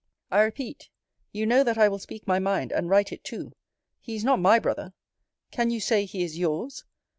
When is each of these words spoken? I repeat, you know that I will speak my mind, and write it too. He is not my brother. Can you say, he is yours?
I 0.31 0.41
repeat, 0.41 0.89
you 1.31 1.45
know 1.45 1.63
that 1.63 1.77
I 1.77 1.87
will 1.87 1.99
speak 1.99 2.25
my 2.25 2.39
mind, 2.39 2.71
and 2.71 2.89
write 2.89 3.11
it 3.11 3.23
too. 3.23 3.51
He 3.99 4.15
is 4.15 4.23
not 4.23 4.39
my 4.39 4.57
brother. 4.57 4.93
Can 5.51 5.69
you 5.69 5.79
say, 5.79 6.05
he 6.05 6.23
is 6.23 6.39
yours? 6.39 6.85